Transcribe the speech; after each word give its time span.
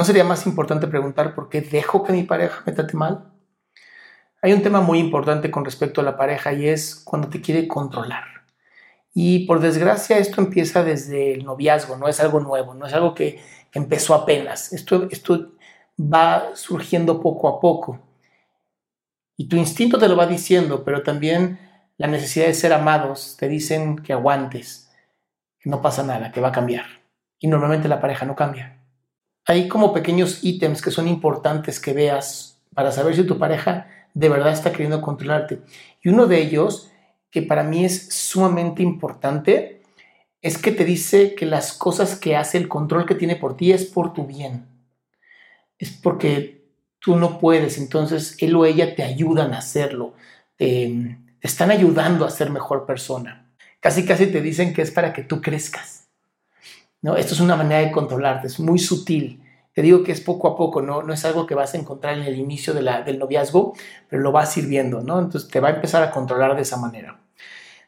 ¿No 0.00 0.06
sería 0.06 0.24
más 0.24 0.46
importante 0.46 0.86
preguntar 0.86 1.34
por 1.34 1.50
qué 1.50 1.60
dejo 1.60 2.02
que 2.02 2.14
mi 2.14 2.22
pareja 2.22 2.62
me 2.64 2.72
trate 2.72 2.96
mal? 2.96 3.34
Hay 4.40 4.54
un 4.54 4.62
tema 4.62 4.80
muy 4.80 4.98
importante 4.98 5.50
con 5.50 5.62
respecto 5.62 6.00
a 6.00 6.04
la 6.04 6.16
pareja 6.16 6.54
y 6.54 6.68
es 6.68 6.94
cuando 6.94 7.28
te 7.28 7.42
quiere 7.42 7.68
controlar. 7.68 8.24
Y 9.12 9.40
por 9.40 9.60
desgracia 9.60 10.16
esto 10.16 10.40
empieza 10.40 10.82
desde 10.82 11.34
el 11.34 11.44
noviazgo, 11.44 11.98
no 11.98 12.08
es 12.08 12.18
algo 12.18 12.40
nuevo, 12.40 12.72
no 12.72 12.86
es 12.86 12.94
algo 12.94 13.14
que 13.14 13.42
empezó 13.74 14.14
apenas. 14.14 14.72
Esto, 14.72 15.06
esto 15.10 15.52
va 16.00 16.52
surgiendo 16.54 17.20
poco 17.20 17.48
a 17.48 17.60
poco. 17.60 18.00
Y 19.36 19.48
tu 19.48 19.56
instinto 19.56 19.98
te 19.98 20.08
lo 20.08 20.16
va 20.16 20.26
diciendo, 20.26 20.82
pero 20.82 21.02
también 21.02 21.58
la 21.98 22.06
necesidad 22.06 22.46
de 22.46 22.54
ser 22.54 22.72
amados 22.72 23.36
te 23.38 23.48
dicen 23.48 23.98
que 23.98 24.14
aguantes, 24.14 24.90
que 25.58 25.68
no 25.68 25.82
pasa 25.82 26.02
nada, 26.02 26.32
que 26.32 26.40
va 26.40 26.48
a 26.48 26.52
cambiar. 26.52 26.86
Y 27.38 27.48
normalmente 27.48 27.86
la 27.86 28.00
pareja 28.00 28.24
no 28.24 28.34
cambia. 28.34 28.79
Hay 29.46 29.68
como 29.68 29.92
pequeños 29.92 30.44
ítems 30.44 30.82
que 30.82 30.90
son 30.90 31.08
importantes 31.08 31.80
que 31.80 31.92
veas 31.92 32.60
para 32.74 32.92
saber 32.92 33.16
si 33.16 33.24
tu 33.24 33.38
pareja 33.38 33.88
de 34.14 34.28
verdad 34.28 34.52
está 34.52 34.72
queriendo 34.72 35.00
controlarte. 35.00 35.60
Y 36.02 36.08
uno 36.08 36.26
de 36.26 36.40
ellos, 36.40 36.90
que 37.30 37.42
para 37.42 37.62
mí 37.62 37.84
es 37.84 38.08
sumamente 38.08 38.82
importante, 38.82 39.82
es 40.42 40.58
que 40.58 40.72
te 40.72 40.84
dice 40.84 41.34
que 41.34 41.46
las 41.46 41.72
cosas 41.72 42.16
que 42.16 42.36
hace, 42.36 42.58
el 42.58 42.68
control 42.68 43.06
que 43.06 43.14
tiene 43.14 43.36
por 43.36 43.56
ti 43.56 43.72
es 43.72 43.84
por 43.84 44.12
tu 44.12 44.26
bien. 44.26 44.66
Es 45.78 45.90
porque 45.90 46.64
tú 46.98 47.16
no 47.16 47.38
puedes, 47.38 47.78
entonces 47.78 48.36
él 48.40 48.54
o 48.56 48.64
ella 48.64 48.94
te 48.94 49.02
ayudan 49.02 49.54
a 49.54 49.58
hacerlo, 49.58 50.14
te, 50.56 51.18
están 51.40 51.70
ayudando 51.70 52.24
a 52.24 52.30
ser 52.30 52.50
mejor 52.50 52.86
persona. 52.86 53.50
Casi, 53.80 54.04
casi 54.04 54.26
te 54.26 54.42
dicen 54.42 54.74
que 54.74 54.82
es 54.82 54.90
para 54.90 55.12
que 55.12 55.22
tú 55.22 55.40
crezcas. 55.40 55.99
¿No? 57.02 57.16
Esto 57.16 57.34
es 57.34 57.40
una 57.40 57.56
manera 57.56 57.80
de 57.80 57.92
controlarte, 57.92 58.46
es 58.46 58.60
muy 58.60 58.78
sutil. 58.78 59.42
Te 59.72 59.82
digo 59.82 60.02
que 60.02 60.12
es 60.12 60.20
poco 60.20 60.48
a 60.48 60.56
poco, 60.56 60.82
no, 60.82 61.02
no 61.02 61.12
es 61.12 61.24
algo 61.24 61.46
que 61.46 61.54
vas 61.54 61.74
a 61.74 61.78
encontrar 61.78 62.18
en 62.18 62.24
el 62.24 62.36
inicio 62.38 62.74
de 62.74 62.82
la, 62.82 63.02
del 63.02 63.18
noviazgo, 63.18 63.74
pero 64.08 64.22
lo 64.22 64.32
vas 64.32 64.52
sirviendo, 64.52 65.00
¿no? 65.00 65.20
Entonces 65.20 65.48
te 65.48 65.60
va 65.60 65.68
a 65.68 65.72
empezar 65.72 66.02
a 66.02 66.10
controlar 66.10 66.56
de 66.56 66.62
esa 66.62 66.76
manera. 66.76 67.20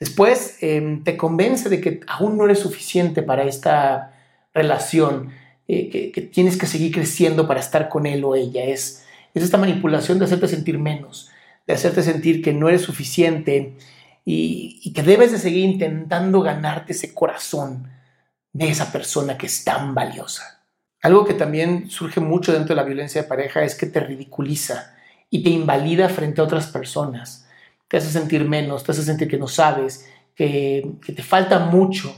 Después 0.00 0.58
em, 0.62 1.04
te 1.04 1.16
convence 1.16 1.68
de 1.68 1.80
que 1.80 2.00
aún 2.06 2.36
no 2.36 2.44
eres 2.44 2.60
suficiente 2.60 3.22
para 3.22 3.44
esta 3.44 4.12
relación, 4.54 5.30
eh, 5.68 5.90
que, 5.90 6.12
que, 6.12 6.22
tienes 6.22 6.56
que 6.56 6.66
seguir 6.66 6.92
creciendo 6.92 7.46
para 7.46 7.60
estar 7.60 7.88
con 7.88 8.06
él 8.06 8.24
o 8.24 8.34
ella. 8.34 8.64
Es, 8.64 9.04
es 9.34 9.42
esta 9.42 9.58
manipulación 9.58 10.18
de 10.18 10.26
hacerte 10.26 10.48
sentir 10.48 10.78
menos, 10.78 11.30
de 11.66 11.74
hacerte 11.74 12.02
sentir 12.02 12.42
que 12.42 12.52
no 12.52 12.68
eres 12.68 12.82
suficiente 12.82 13.74
y, 14.24 14.80
y 14.82 14.92
que 14.92 15.02
debes 15.02 15.32
de 15.32 15.38
seguir 15.38 15.64
intentando 15.64 16.40
ganarte 16.42 16.92
ese 16.92 17.14
corazón 17.14 17.90
de 18.56 18.70
esa 18.70 18.90
persona 18.90 19.36
que 19.36 19.46
es 19.46 19.64
tan 19.64 19.94
valiosa. 19.94 20.62
Algo 21.02 21.26
que 21.26 21.34
también 21.34 21.90
surge 21.90 22.20
mucho 22.20 22.52
dentro 22.52 22.74
de 22.74 22.80
la 22.80 22.86
violencia 22.86 23.22
de 23.22 23.28
pareja 23.28 23.62
es 23.62 23.74
que 23.74 23.86
te 23.86 24.00
ridiculiza 24.00 24.94
y 25.28 25.42
te 25.42 25.50
invalida 25.50 26.08
frente 26.08 26.40
a 26.40 26.44
otras 26.44 26.68
personas. 26.68 27.46
Te 27.86 27.98
hace 27.98 28.10
sentir 28.10 28.44
menos, 28.48 28.82
te 28.82 28.92
hace 28.92 29.02
sentir 29.02 29.28
que 29.28 29.36
no 29.36 29.46
sabes, 29.46 30.08
que, 30.34 30.90
te 31.04 31.22
falta 31.22 31.58
mucho 31.58 32.16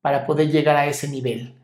para 0.00 0.26
poder 0.26 0.50
llegar 0.50 0.76
a 0.76 0.86
ese 0.86 1.06
nivel. 1.06 1.54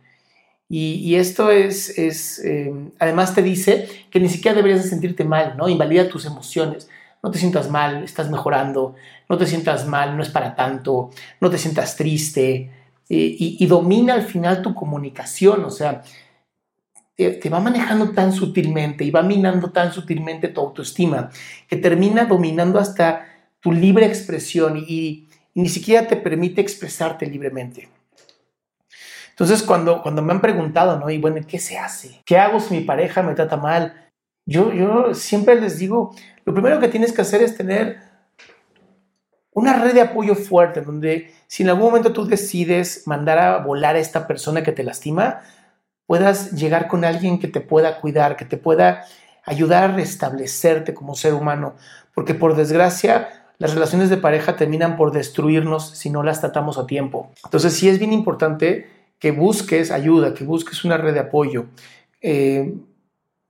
Y, 0.69 1.16
esto 1.16 1.50
es, 1.50 1.98
es 1.98 2.38
eh, 2.44 2.72
además 2.98 3.34
te 3.34 3.42
dice 3.42 3.88
que 4.10 4.20
ni 4.20 4.28
siquiera 4.28 4.54
deberías 4.54 4.84
de 4.84 4.91
sentirte 4.91 5.25
mal, 5.25 5.56
¿no? 5.56 5.69
Invalida 5.69 6.09
tus 6.09 6.26
emociones. 6.26 6.88
No 7.22 7.30
te 7.30 7.38
sientas 7.38 7.69
mal, 7.69 8.04
estás 8.04 8.30
mejorando, 8.30 8.94
no 9.28 9.36
te 9.36 9.47
sientas 9.47 9.86
mal, 9.86 10.16
no 10.16 10.22
es 10.22 10.28
para 10.28 10.54
tanto, 10.54 11.10
no 11.41 11.50
te 11.50 11.59
sientas 11.59 11.97
triste. 11.97 12.70
Eh, 13.10 13.37
y, 13.38 13.56
y 13.60 13.66
domina 13.66 14.15
al 14.15 14.22
final 14.22 14.62
tu 14.62 14.75
comunicación, 14.75 15.65
o 15.65 15.71
sea, 15.71 16.03
te, 17.28 17.50
va 17.50 17.60
manejando 17.60 18.10
tan 18.12 18.32
sutilmente 18.32 19.04
y 19.04 19.10
va 19.10 19.22
minando 19.22 19.71
tan 19.71 19.93
sutilmente 19.93 20.48
tu 20.48 20.60
autoestima 20.60 21.31
que 21.69 21.76
termina 21.76 22.25
dominando 22.25 22.78
hasta 22.78 23.26
tu 23.60 23.72
libre 23.72 24.06
expresión 24.06 24.82
y, 24.87 25.26
ni 25.53 25.69
siquiera 25.69 26.06
te 26.06 26.16
permite 26.16 26.60
expresarte 26.60 27.26
libremente. 27.26 27.88
Entonces, 29.31 29.62
cuando, 29.65 30.00
cuando 30.00 30.22
me 30.22 30.32
han 30.32 30.41
preguntado, 30.41 30.98
¿no? 30.98 31.10
Y 31.10 31.19
bueno, 31.19 31.38
¿qué 31.47 31.59
se 31.59 31.77
hace? 31.77 32.22
¿Qué 32.25 32.38
hago 32.38 32.60
si 32.60 32.75
mi 32.75 32.82
pareja 32.82 33.22
me 33.22 33.34
trata 33.34 33.56
mal? 33.56 34.10
Yo, 34.47 34.72
yo 34.72 35.12
siempre 35.12 35.60
les 35.60 35.78
digo, 35.78 36.15
lo 36.44 36.54
primero 36.54 36.78
que 36.78 36.88
tienes 36.88 37.12
que 37.12 37.22
hacer 37.22 37.42
es 37.42 37.56
tener 37.56 37.98
una 39.60 39.75
red 39.75 39.94
de 39.94 40.00
apoyo 40.00 40.34
fuerte, 40.34 40.81
donde 40.81 41.32
si 41.47 41.62
en 41.62 41.69
algún 41.69 41.84
momento 41.84 42.12
tú 42.12 42.26
decides 42.26 43.06
mandar 43.06 43.38
a 43.38 43.59
volar 43.59 43.97
a 43.97 43.98
esta 43.98 44.26
persona 44.26 44.62
que 44.62 44.72
te 44.72 44.82
lastima, 44.82 45.41
puedas 46.06 46.53
llegar 46.53 46.88
con 46.88 47.04
alguien 47.04 47.38
que 47.38 47.48
te 47.48 47.60
pueda 47.60 48.00
cuidar, 48.00 48.37
que 48.37 48.44
te 48.44 48.56
pueda 48.56 49.04
ayudar 49.44 49.84
a 49.84 49.94
restablecerte 49.94 50.94
como 50.94 51.15
ser 51.15 51.34
humano, 51.34 51.75
porque 52.15 52.34
por 52.34 52.56
desgracia 52.56 53.28
las 53.59 53.75
relaciones 53.75 54.09
de 54.09 54.16
pareja 54.16 54.56
terminan 54.56 54.97
por 54.97 55.12
destruirnos 55.12 55.91
si 55.91 56.09
no 56.09 56.22
las 56.22 56.41
tratamos 56.41 56.78
a 56.78 56.87
tiempo. 56.87 57.31
Entonces 57.44 57.75
sí 57.75 57.88
es 57.88 57.98
bien 57.98 58.12
importante 58.12 58.88
que 59.19 59.32
busques 59.32 59.91
ayuda, 59.91 60.32
que 60.32 60.44
busques 60.44 60.84
una 60.84 60.97
red 60.97 61.12
de 61.12 61.21
apoyo. 61.21 61.66
Eh, 62.22 62.75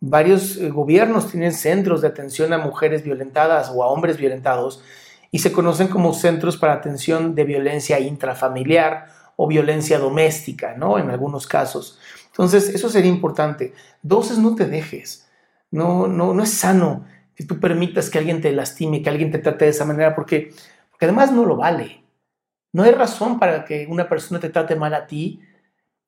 varios 0.00 0.56
eh, 0.56 0.70
gobiernos 0.70 1.30
tienen 1.30 1.52
centros 1.52 2.00
de 2.00 2.08
atención 2.08 2.52
a 2.52 2.58
mujeres 2.58 3.04
violentadas 3.04 3.70
o 3.72 3.84
a 3.84 3.88
hombres 3.88 4.16
violentados 4.16 4.82
y 5.30 5.38
se 5.38 5.52
conocen 5.52 5.88
como 5.88 6.12
centros 6.12 6.56
para 6.56 6.74
atención 6.74 7.34
de 7.34 7.44
violencia 7.44 8.00
intrafamiliar 8.00 9.06
o 9.36 9.46
violencia 9.46 9.98
doméstica, 9.98 10.74
¿no? 10.76 10.98
En 10.98 11.10
algunos 11.10 11.46
casos. 11.46 11.98
Entonces, 12.26 12.68
eso 12.68 12.88
sería 12.88 13.10
importante. 13.10 13.72
Dos 14.02 14.36
no 14.38 14.54
te 14.54 14.66
dejes. 14.66 15.28
No, 15.70 16.06
no, 16.08 16.34
no 16.34 16.42
es 16.42 16.52
sano 16.52 17.04
que 17.34 17.44
tú 17.44 17.58
permitas 17.58 18.10
que 18.10 18.18
alguien 18.18 18.40
te 18.40 18.52
lastime, 18.52 19.02
que 19.02 19.08
alguien 19.08 19.30
te 19.30 19.38
trate 19.38 19.64
de 19.64 19.70
esa 19.70 19.84
manera, 19.84 20.14
porque, 20.14 20.52
porque 20.90 21.06
además 21.06 21.32
no 21.32 21.46
lo 21.46 21.56
vale. 21.56 22.04
No 22.72 22.82
hay 22.82 22.92
razón 22.92 23.38
para 23.38 23.64
que 23.64 23.86
una 23.88 24.08
persona 24.08 24.40
te 24.40 24.50
trate 24.50 24.76
mal 24.76 24.94
a 24.94 25.06
ti. 25.06 25.40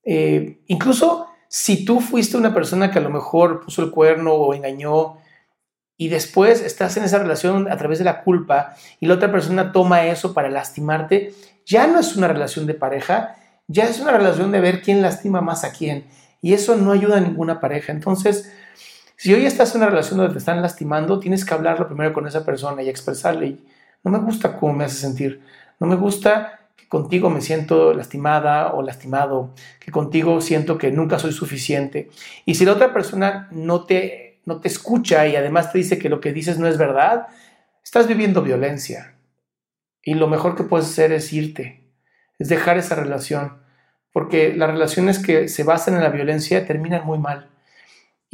Eh, 0.04 0.60
incluso 0.66 1.28
si 1.48 1.84
tú 1.84 2.00
fuiste 2.00 2.36
una 2.36 2.52
persona 2.52 2.90
que 2.90 2.98
a 2.98 3.02
lo 3.02 3.10
mejor 3.10 3.64
puso 3.64 3.82
el 3.82 3.90
cuerno 3.90 4.32
o 4.32 4.54
engañó 4.54 5.18
y 6.02 6.08
después 6.08 6.60
estás 6.60 6.96
en 6.96 7.04
esa 7.04 7.20
relación 7.20 7.70
a 7.70 7.76
través 7.76 8.00
de 8.00 8.04
la 8.04 8.24
culpa 8.24 8.74
y 8.98 9.06
la 9.06 9.14
otra 9.14 9.30
persona 9.30 9.70
toma 9.70 10.06
eso 10.06 10.34
para 10.34 10.50
lastimarte, 10.50 11.32
ya 11.64 11.86
no 11.86 12.00
es 12.00 12.16
una 12.16 12.26
relación 12.26 12.66
de 12.66 12.74
pareja, 12.74 13.36
ya 13.68 13.84
es 13.84 14.00
una 14.00 14.10
relación 14.10 14.50
de 14.50 14.60
ver 14.60 14.82
quién 14.82 15.00
lastima 15.00 15.40
más 15.42 15.62
a 15.62 15.70
quién. 15.70 16.06
Y 16.40 16.54
eso 16.54 16.74
no 16.74 16.90
ayuda 16.90 17.18
a 17.18 17.20
ninguna 17.20 17.60
pareja. 17.60 17.92
Entonces, 17.92 18.52
si 19.14 19.32
hoy 19.32 19.46
estás 19.46 19.76
en 19.76 19.82
una 19.82 19.90
relación 19.90 20.18
donde 20.18 20.32
te 20.32 20.40
están 20.40 20.60
lastimando, 20.60 21.20
tienes 21.20 21.44
que 21.44 21.54
hablarlo 21.54 21.86
primero 21.86 22.12
con 22.12 22.26
esa 22.26 22.44
persona 22.44 22.82
y 22.82 22.88
expresarle, 22.88 23.58
no 24.02 24.10
me 24.10 24.18
gusta 24.18 24.56
cómo 24.56 24.72
me 24.72 24.86
hace 24.86 24.96
sentir, 24.96 25.40
no 25.78 25.86
me 25.86 25.94
gusta 25.94 26.58
contigo 26.88 27.30
me 27.30 27.40
siento 27.40 27.94
lastimada 27.94 28.72
o 28.72 28.82
lastimado, 28.82 29.54
que 29.78 29.92
contigo 29.92 30.40
siento 30.40 30.78
que 30.78 30.90
nunca 30.90 31.20
soy 31.20 31.32
suficiente. 31.32 32.10
Y 32.44 32.56
si 32.56 32.64
la 32.64 32.72
otra 32.72 32.92
persona 32.92 33.48
no 33.52 33.84
te, 33.84 34.31
no 34.44 34.60
te 34.60 34.68
escucha 34.68 35.26
y 35.26 35.36
además 35.36 35.72
te 35.72 35.78
dice 35.78 35.98
que 35.98 36.08
lo 36.08 36.20
que 36.20 36.32
dices 36.32 36.58
no 36.58 36.66
es 36.66 36.78
verdad, 36.78 37.28
estás 37.82 38.08
viviendo 38.08 38.42
violencia. 38.42 39.14
Y 40.02 40.14
lo 40.14 40.26
mejor 40.26 40.56
que 40.56 40.64
puedes 40.64 40.86
hacer 40.88 41.12
es 41.12 41.32
irte, 41.32 41.92
es 42.38 42.48
dejar 42.48 42.76
esa 42.78 42.96
relación, 42.96 43.58
porque 44.12 44.54
las 44.54 44.70
relaciones 44.70 45.18
que 45.18 45.48
se 45.48 45.64
basan 45.64 45.94
en 45.94 46.02
la 46.02 46.10
violencia 46.10 46.66
terminan 46.66 47.06
muy 47.06 47.18
mal. 47.18 47.48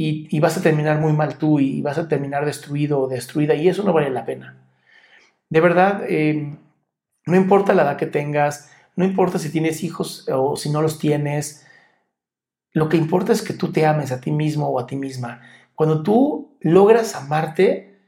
Y, 0.01 0.39
vas 0.39 0.57
a 0.57 0.63
terminar 0.63 1.01
muy 1.01 1.13
mal 1.13 1.39
tú 1.39 1.59
y 1.59 1.83
vas 1.83 1.99
a 1.99 2.07
terminar 2.07 2.47
destruido 2.47 3.01
o 3.01 3.09
destruida 3.09 3.55
y 3.55 3.69
eso 3.69 3.83
no 3.83 3.93
vale 3.93 4.11
la 4.11 4.25
pena. 4.25 4.57
De 5.51 5.61
verdad, 5.61 6.05
eh, 6.09 6.57
no 7.27 7.37
importa 7.37 7.75
la 7.75 7.83
edad 7.83 7.97
que 7.97 8.07
tengas, 8.07 8.71
no 8.95 9.05
importa 9.05 9.41
si 9.41 9.51
tienes 9.51 9.83
hijos 9.83 10.25
o 10.29 10.57
si 10.57 10.71
no 10.71 10.83
los 10.83 11.01
tienes, 11.01 11.67
lo 12.73 12.89
que 12.89 12.97
importa 12.97 13.33
es 13.33 13.43
que 13.43 13.55
tú 13.55 13.73
te 13.73 13.87
ames 13.87 14.13
a 14.13 14.21
ti 14.21 14.31
mismo 14.31 14.69
o 14.69 14.79
a 14.79 14.87
ti 14.87 14.95
misma. 14.95 15.41
Cuando 15.79 16.03
tú 16.03 16.59
logras 16.61 17.15
amarte, 17.15 18.01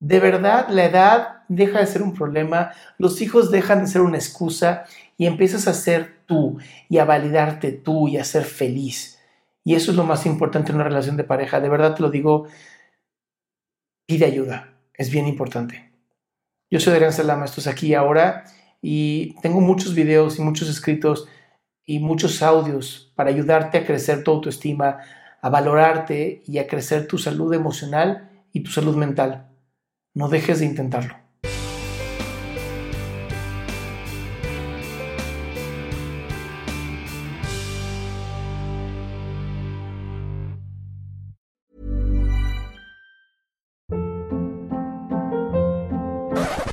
de 0.00 0.18
verdad 0.18 0.70
la 0.70 0.86
edad 0.86 1.42
deja 1.46 1.80
de 1.80 1.86
ser 1.86 2.00
un 2.00 2.14
problema, 2.14 2.70
los 2.96 3.20
hijos 3.20 3.50
dejan 3.50 3.80
de 3.82 3.86
ser 3.86 4.00
una 4.00 4.16
excusa 4.16 4.84
y 5.18 5.26
empiezas 5.26 5.68
a 5.68 5.74
ser 5.74 6.24
tú 6.24 6.56
y 6.88 6.96
a 6.96 7.04
validarte 7.04 7.70
tú 7.70 8.08
y 8.08 8.16
a 8.16 8.24
ser 8.24 8.44
feliz. 8.44 9.20
Y 9.62 9.74
eso 9.74 9.90
es 9.90 9.98
lo 9.98 10.04
más 10.04 10.24
importante 10.24 10.70
en 10.70 10.76
una 10.76 10.84
relación 10.84 11.18
de 11.18 11.24
pareja. 11.24 11.60
De 11.60 11.68
verdad 11.68 11.94
te 11.94 12.00
lo 12.00 12.08
digo, 12.08 12.46
pide 14.06 14.24
ayuda, 14.24 14.72
es 14.94 15.10
bien 15.10 15.28
importante. 15.28 15.92
Yo 16.70 16.80
soy 16.80 16.94
Adrián 16.94 17.12
Salama, 17.12 17.44
esto 17.44 17.60
es 17.60 17.66
aquí 17.66 17.92
ahora 17.92 18.44
y 18.80 19.38
tengo 19.42 19.60
muchos 19.60 19.94
videos 19.94 20.38
y 20.38 20.42
muchos 20.42 20.70
escritos 20.70 21.28
y 21.84 21.98
muchos 21.98 22.42
audios 22.42 23.12
para 23.16 23.28
ayudarte 23.28 23.76
a 23.76 23.84
crecer 23.84 24.24
tu 24.24 24.30
autoestima, 24.30 25.00
a 25.42 25.50
valorarte 25.50 26.42
y 26.46 26.58
a 26.58 26.66
crecer 26.66 27.06
tu 27.06 27.18
salud 27.18 27.52
emocional 27.52 28.30
y 28.52 28.62
tu 28.62 28.70
salud 28.70 28.96
mental. 28.96 29.48
No 30.14 30.28
dejes 30.28 30.60
de 30.60 30.66
intentarlo. 30.66 31.16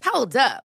Hold 0.03 0.35
up. 0.35 0.68